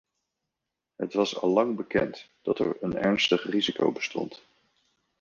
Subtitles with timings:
[0.95, 4.43] Het was allang bekend dat er een ernstig risico bestond.